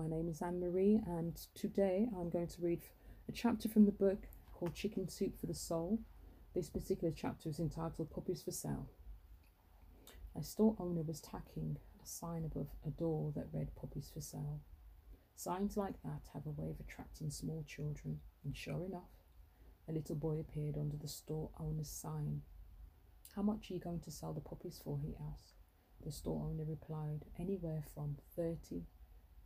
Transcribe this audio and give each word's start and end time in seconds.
My 0.00 0.08
name 0.08 0.30
is 0.30 0.40
Anne 0.40 0.60
Marie, 0.60 1.02
and 1.06 1.36
today 1.54 2.08
I'm 2.16 2.30
going 2.30 2.46
to 2.46 2.62
read 2.62 2.80
a 3.28 3.32
chapter 3.32 3.68
from 3.68 3.84
the 3.84 3.92
book 3.92 4.28
called 4.54 4.74
Chicken 4.74 5.10
Soup 5.10 5.38
for 5.38 5.44
the 5.44 5.52
Soul. 5.52 5.98
This 6.54 6.70
particular 6.70 7.12
chapter 7.14 7.50
is 7.50 7.58
entitled 7.58 8.10
Puppies 8.10 8.42
for 8.42 8.50
Sale. 8.50 8.88
A 10.34 10.42
store 10.42 10.74
owner 10.78 11.02
was 11.02 11.20
tacking 11.20 11.76
a 12.02 12.06
sign 12.06 12.46
above 12.46 12.68
a 12.86 12.88
door 12.88 13.30
that 13.36 13.48
read 13.52 13.76
Puppies 13.76 14.10
for 14.10 14.22
Sale. 14.22 14.60
Signs 15.36 15.76
like 15.76 16.02
that 16.02 16.22
have 16.32 16.46
a 16.46 16.58
way 16.58 16.70
of 16.70 16.80
attracting 16.80 17.30
small 17.30 17.62
children, 17.68 18.20
and 18.42 18.56
sure 18.56 18.86
enough, 18.86 19.26
a 19.86 19.92
little 19.92 20.16
boy 20.16 20.38
appeared 20.40 20.78
under 20.78 20.96
the 20.96 21.08
store 21.08 21.50
owner's 21.60 21.90
sign. 21.90 22.40
How 23.36 23.42
much 23.42 23.70
are 23.70 23.74
you 23.74 23.80
going 23.80 24.00
to 24.00 24.10
sell 24.10 24.32
the 24.32 24.40
puppies 24.40 24.80
for? 24.82 24.98
he 24.98 25.14
asked. 25.30 25.56
The 26.02 26.10
store 26.10 26.48
owner 26.48 26.64
replied, 26.64 27.26
Anywhere 27.38 27.84
from 27.94 28.16
thirty 28.34 28.86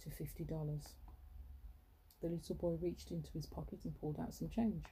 to 0.03 0.11
fifty 0.11 0.45
dollars. 0.45 0.95
The 2.21 2.29
little 2.29 2.55
boy 2.55 2.77
reached 2.81 3.11
into 3.11 3.31
his 3.33 3.47
pocket 3.47 3.81
and 3.85 3.95
pulled 4.01 4.19
out 4.19 4.35
some 4.35 4.49
change. 4.49 4.85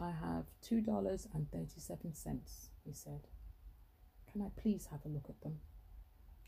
I 0.00 0.10
have 0.10 0.44
two 0.60 0.80
dollars 0.80 1.26
and 1.32 1.50
thirty 1.50 1.80
seven 1.80 2.14
cents, 2.14 2.70
he 2.84 2.92
said. 2.92 3.28
Can 4.30 4.42
I 4.42 4.60
please 4.60 4.86
have 4.90 5.04
a 5.04 5.08
look 5.08 5.26
at 5.28 5.40
them? 5.40 5.60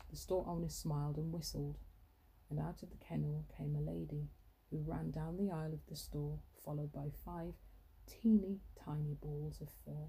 The 0.09 0.17
store 0.17 0.45
owner 0.47 0.69
smiled 0.69 1.17
and 1.17 1.31
whistled, 1.31 1.77
and 2.49 2.59
out 2.59 2.83
of 2.83 2.89
the 2.91 2.97
kennel 2.97 3.45
came 3.57 3.75
a 3.75 3.81
lady 3.81 4.29
who 4.69 4.83
ran 4.85 5.11
down 5.11 5.37
the 5.37 5.51
aisle 5.51 5.73
of 5.73 5.85
the 5.89 5.95
store, 5.95 6.39
followed 6.63 6.91
by 6.93 7.09
five 7.25 7.53
teeny 8.07 8.59
tiny 8.85 9.15
balls 9.21 9.59
of 9.61 9.69
fur. 9.85 10.07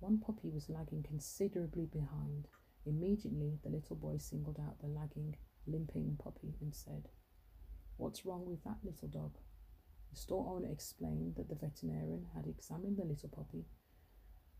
One 0.00 0.18
puppy 0.18 0.48
was 0.50 0.68
lagging 0.68 1.04
considerably 1.04 1.86
behind. 1.86 2.48
Immediately, 2.84 3.58
the 3.62 3.70
little 3.70 3.96
boy 3.96 4.18
singled 4.18 4.58
out 4.58 4.80
the 4.80 4.88
lagging, 4.88 5.36
limping 5.66 6.18
puppy 6.22 6.54
and 6.60 6.74
said, 6.74 7.08
What's 7.96 8.24
wrong 8.24 8.46
with 8.46 8.64
that 8.64 8.78
little 8.82 9.08
dog? 9.08 9.38
The 10.10 10.16
store 10.16 10.56
owner 10.56 10.70
explained 10.70 11.36
that 11.36 11.48
the 11.48 11.54
veterinarian 11.54 12.26
had 12.34 12.46
examined 12.46 12.98
the 12.98 13.04
little 13.04 13.28
puppy 13.28 13.64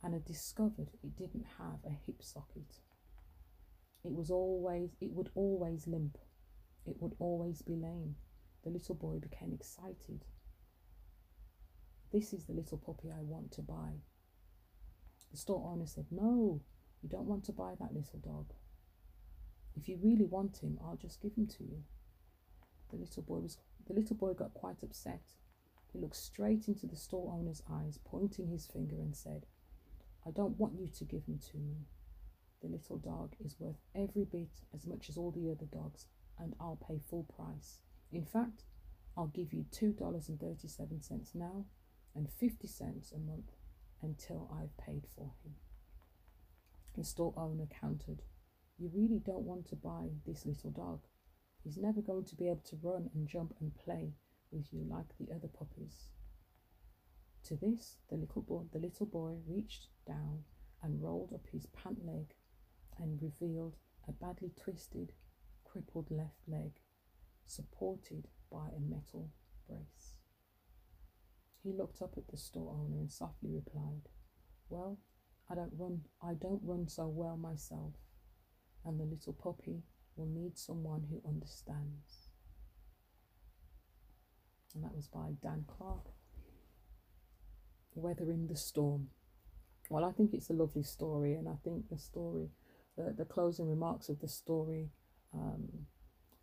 and 0.03 0.15
had 0.15 0.25
discovered 0.25 0.91
it 1.03 1.17
didn't 1.17 1.47
have 1.59 1.79
a 1.85 1.91
hip 1.91 2.23
socket. 2.23 2.81
It 4.05 4.13
was 4.13 4.31
always 4.31 4.91
it 5.01 5.13
would 5.13 5.31
always 5.35 5.87
limp. 5.87 6.19
It 6.87 6.97
would 7.01 7.15
always 7.19 7.63
be 7.63 7.77
lame. 7.77 8.17
The 8.65 8.71
little 8.71 8.95
boy 8.95 9.19
became 9.19 9.53
excited. 9.53 10.25
This 12.13 12.33
is 12.33 12.45
the 12.45 12.53
little 12.53 12.79
puppy 12.79 13.11
I 13.11 13.23
want 13.23 13.53
to 13.53 13.63
buy. 13.63 14.01
The 15.31 15.37
store 15.37 15.71
owner 15.73 15.87
said, 15.87 16.07
No, 16.11 16.61
you 17.03 17.09
don't 17.09 17.27
want 17.27 17.45
to 17.45 17.53
buy 17.53 17.75
that 17.79 17.95
little 17.95 18.19
dog. 18.19 18.53
If 19.77 19.89
you 19.89 19.99
really 20.03 20.25
want 20.25 20.59
him, 20.59 20.79
I'll 20.83 20.97
just 20.97 21.21
give 21.21 21.35
him 21.35 21.47
to 21.47 21.65
you. 21.65 21.83
The 22.91 22.97
little 22.97 23.23
boy 23.23 23.39
was 23.39 23.59
the 23.87 23.95
little 23.95 24.17
boy 24.17 24.35
got 24.35 24.55
quite 24.55 24.83
upset. 24.83 25.23
He 25.93 25.99
looked 25.99 26.17
straight 26.17 26.69
into 26.69 26.87
the 26.87 26.97
store 26.97 27.33
owner's 27.33 27.63
eyes, 27.71 27.99
pointing 28.05 28.49
his 28.49 28.67
finger 28.67 28.97
and 28.97 29.15
said, 29.15 29.47
I 30.27 30.31
don't 30.31 30.59
want 30.59 30.79
you 30.79 30.89
to 30.89 31.05
give 31.05 31.25
him 31.25 31.39
to 31.51 31.59
me. 31.59 31.87
The 32.61 32.69
little 32.69 32.99
dog 32.99 33.35
is 33.45 33.59
worth 33.59 33.81
every 33.95 34.25
bit 34.25 34.61
as 34.73 34.87
much 34.87 35.09
as 35.09 35.17
all 35.17 35.33
the 35.33 35.51
other 35.51 35.67
dogs, 35.67 36.07
and 36.39 36.55
I'll 36.61 36.79
pay 36.87 36.99
full 36.99 37.25
price. 37.25 37.81
In 38.13 38.25
fact, 38.25 38.65
I'll 39.17 39.27
give 39.27 39.53
you 39.53 39.67
$2.37 39.73 41.35
now 41.35 41.65
and 42.15 42.31
50 42.31 42.67
cents 42.69 43.13
a 43.13 43.19
month 43.19 43.53
until 44.01 44.49
I've 44.53 44.77
paid 44.77 45.07
for 45.15 45.33
him. 45.45 45.57
The 46.95 47.05
store 47.05 47.35
owner 47.37 47.67
countered, 47.81 48.23
You 48.83 48.91
really 48.93 49.21
don't 49.21 49.45
want 49.45 49.69
to 49.69 49.77
buy 49.77 50.09
this 50.27 50.45
little 50.45 50.73
dog. 50.73 51.03
He's 51.63 51.79
never 51.79 52.01
going 52.01 52.25
to 52.25 52.35
be 52.35 52.49
able 52.49 52.65
to 52.65 52.81
run 52.83 53.11
and 53.15 53.29
jump 53.29 53.55
and 53.61 53.73
play 53.77 54.15
with 54.51 54.73
you 54.73 54.83
like 54.83 55.17
the 55.21 55.33
other 55.33 55.47
puppies. 55.47 56.09
To 57.45 57.55
this, 57.55 57.99
the 58.11 58.17
little 58.17 58.43
boy, 58.43 58.65
the 58.73 58.81
little 58.81 59.07
boy 59.07 59.37
reached 59.47 59.87
down 60.05 60.43
and 60.83 61.01
rolled 61.01 61.33
up 61.33 61.47
his 61.53 61.67
pant 61.67 62.05
leg 62.05 62.35
and 62.99 63.23
revealed 63.23 63.77
a 64.09 64.11
badly 64.11 64.51
twisted, 64.61 65.13
crippled 65.63 66.11
left 66.11 66.49
leg 66.49 66.73
supported 67.47 68.27
by 68.51 68.67
a 68.77 68.81
metal 68.81 69.31
brace. 69.69 70.17
He 71.63 71.73
looked 71.73 72.03
up 72.03 72.15
at 72.17 72.27
the 72.27 72.37
store 72.37 72.75
owner 72.75 72.99
and 72.99 73.13
softly 73.13 73.51
replied, 73.53 74.09
Well, 74.69 74.99
I 75.49 75.55
don't 75.55 75.73
run 75.79 76.01
I 76.21 76.35
don't 76.35 76.65
run 76.65 76.89
so 76.89 77.07
well 77.07 77.37
myself, 77.37 77.93
and 78.85 78.99
the 78.99 79.05
little 79.05 79.33
puppy 79.33 79.83
will 80.17 80.27
need 80.27 80.59
someone 80.59 81.05
who 81.11 81.23
understands. 81.29 82.29
And 84.75 84.85
that 84.85 84.95
was 84.95 85.09
by 85.09 85.33
Dan 85.43 85.65
Clark. 85.67 86.07
Weathering 87.95 88.47
the 88.47 88.57
Storm. 88.57 89.09
Well, 89.91 90.05
I 90.05 90.13
think 90.13 90.33
it's 90.33 90.49
a 90.49 90.55
lovely 90.55 90.83
story, 90.83 91.35
and 91.35 91.49
I 91.49 91.57
think 91.63 91.91
the 91.91 91.99
story, 91.99 92.49
the, 92.97 93.15
the 93.17 93.27
closing 93.27 93.69
remarks 93.69 94.09
of 94.09 94.21
the 94.21 94.29
story, 94.29 94.89
um, 95.35 95.69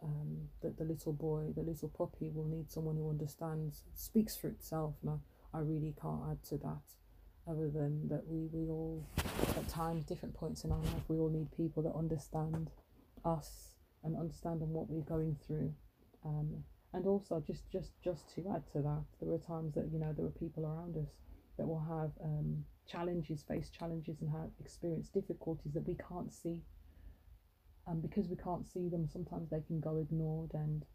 um, 0.04 0.50
that 0.62 0.78
the 0.78 0.84
little 0.84 1.14
boy, 1.14 1.54
the 1.56 1.64
little 1.64 1.90
puppy 1.90 2.30
will 2.30 2.46
need 2.46 2.72
someone 2.72 2.96
who 2.96 3.10
understands, 3.10 3.84
speaks 3.96 4.36
for 4.36 4.48
itself, 4.48 4.96
and 5.02 5.20
I, 5.54 5.58
I 5.58 5.62
really 5.62 5.96
can't 6.00 6.22
add 6.30 6.44
to 6.50 6.58
that 6.58 6.82
other 7.50 7.70
than 7.70 8.08
that 8.10 8.26
we, 8.28 8.48
we 8.52 8.70
all, 8.70 9.04
at 9.58 9.68
times, 9.68 10.06
different 10.06 10.36
points 10.36 10.64
in 10.64 10.72
our 10.72 10.80
life, 10.80 11.04
we 11.08 11.18
all 11.18 11.30
need 11.30 11.50
people 11.58 11.82
that 11.84 11.96
understand 11.96 12.70
us 13.26 13.72
and 14.04 14.16
understand 14.16 14.62
what 14.62 14.90
we're 14.90 15.02
going 15.02 15.36
through. 15.46 15.74
Um, 16.26 16.64
and 16.94 17.06
also, 17.06 17.44
just, 17.46 17.70
just, 17.72 17.92
just 18.04 18.34
to 18.36 18.42
add 18.54 18.64
to 18.74 18.82
that, 18.82 19.04
there 19.22 19.34
are 19.34 19.38
times 19.40 19.76
that, 19.76 19.90
you 19.92 20.00
know, 20.00 20.14
there 20.16 20.26
are 20.26 20.40
people 20.40 20.66
around 20.66 20.96
us 20.98 21.10
that 21.58 21.68
will 21.68 21.80
have 21.80 22.12
um, 22.24 22.64
challenges, 22.88 23.44
face 23.44 23.70
challenges, 23.70 24.22
and 24.22 24.30
have 24.31 24.50
experienced 24.60 25.14
difficulties 25.14 25.74
that 25.74 25.88
we 25.88 25.96
can't 26.08 26.34
see. 26.34 26.62
And 27.88 28.02
because 28.02 28.28
we 28.28 28.36
can't 28.36 28.68
see 28.68 28.90
them, 28.90 29.08
sometimes 29.08 29.50
they 29.50 29.62
can 29.68 29.80
go 29.80 29.98
ignored, 29.98 30.52
and 30.54 30.86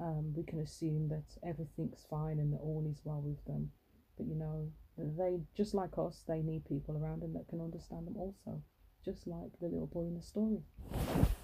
um, 0.00 0.32
we 0.34 0.42
can 0.42 0.60
assume 0.60 1.08
that 1.08 1.24
everything's 1.46 2.06
fine 2.08 2.38
and 2.38 2.52
that 2.52 2.60
all 2.60 2.86
is 2.90 3.00
well 3.04 3.20
with 3.20 3.44
them. 3.44 3.70
But 4.16 4.26
you 4.26 4.34
know, 4.34 4.70
they 4.98 5.40
just 5.56 5.74
like 5.74 5.96
us, 5.98 6.22
they 6.26 6.42
need 6.42 6.64
people 6.68 6.96
around 6.96 7.22
them 7.22 7.32
that 7.34 7.48
can 7.48 7.60
understand 7.60 8.06
them 8.06 8.16
also, 8.16 8.62
just 9.04 9.26
like 9.26 9.50
the 9.60 9.68
little 9.68 9.86
boy 9.86 10.02
in 10.02 10.14
the 10.14 10.22
story. 10.22 10.62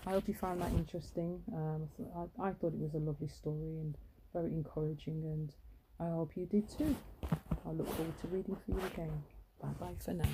I 0.07 0.11
hope 0.11 0.29
you 0.29 0.35
found 0.35 0.61
that 0.63 0.73
interesting. 0.73 1.43
Um, 1.53 1.89
I, 2.17 2.49
I 2.49 2.53
thought 2.53 2.73
it 2.75 2.81
was 2.81 2.95
a 2.95 2.99
lovely 2.99 3.29
story 3.29 3.79
and 3.79 3.97
very 4.33 4.53
encouraging, 4.53 5.25
and 5.25 5.53
I 6.01 6.11
hope 6.15 6.37
you 6.37 6.47
did 6.47 6.69
too. 6.69 6.97
I 7.67 7.71
look 7.73 7.89
forward 7.95 8.19
to 8.21 8.29
reading 8.29 8.57
for 8.65 8.73
you 8.73 8.87
again. 8.87 9.23
Bye 9.61 9.69
bye 9.81 9.95
for 9.99 10.15
now. 10.15 10.29